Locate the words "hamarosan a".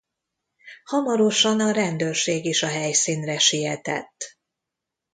0.83-1.71